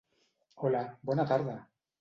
Hola, 0.69 0.81
bona 1.11 1.29
tarda! 1.33 1.59